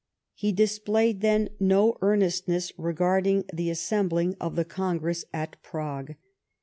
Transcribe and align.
He 0.33 0.51
displayed 0.51 1.21
then 1.21 1.49
no 1.59 1.95
earnestness 2.01 2.71
regarding 2.75 3.45
the 3.53 3.69
assembling 3.69 4.35
of 4.41 4.55
the 4.55 4.65
Congress 4.65 5.25
at 5.31 5.61
Prague. 5.61 6.15